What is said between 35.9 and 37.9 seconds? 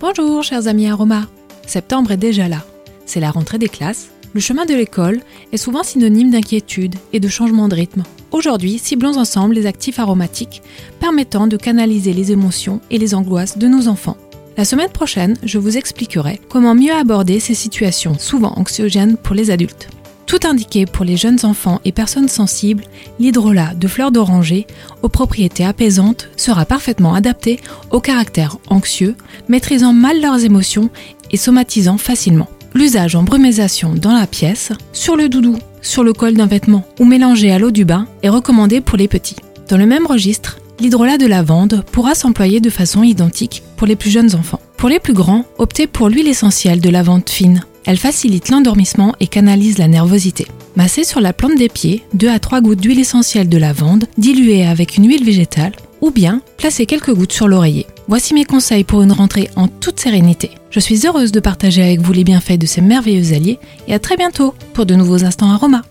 le col d'un vêtement ou mélangé à l'eau du